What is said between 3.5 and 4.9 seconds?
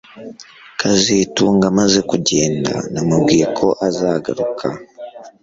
ko azagaruka